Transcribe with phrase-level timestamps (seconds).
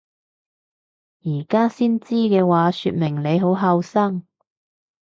[1.23, 4.25] 而家先知嘅話說明你好後生！